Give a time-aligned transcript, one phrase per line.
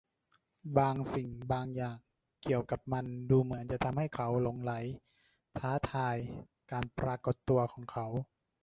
[0.77, 1.97] บางสิ่งบางอย่าง
[2.43, 4.73] เกี่ยวกับมันดูเหมือนจะทำให้เขาหลงใหล
[5.57, 6.15] ท้าทาย
[6.71, 8.05] การปรากฏตัวของเขา